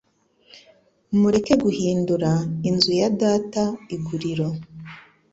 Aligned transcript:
mureke 1.19 1.53
guhindura 1.63 2.31
inzu 2.69 2.91
ya 2.99 3.09
Data 3.21 3.63
iguriro. 3.95 4.47